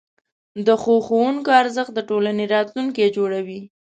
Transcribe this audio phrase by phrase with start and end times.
[0.65, 3.61] د ښو ښوونکو ارزښت د ټولنې راتلونکی جوړوي.